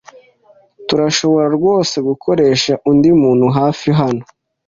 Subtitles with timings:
[0.87, 4.23] Turashobora rwose gukoresha undi muntu hafi hano.